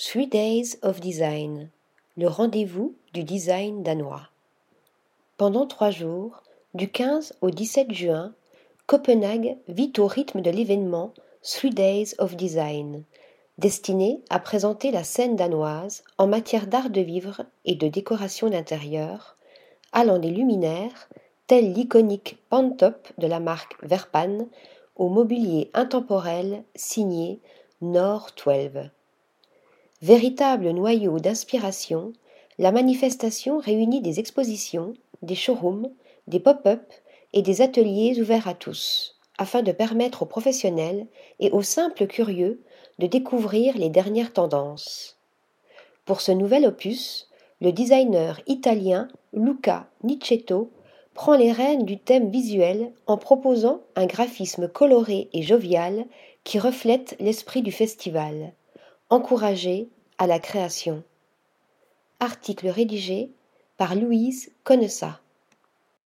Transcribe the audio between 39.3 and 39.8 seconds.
afin de